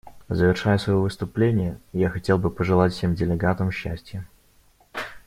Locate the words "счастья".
3.71-4.27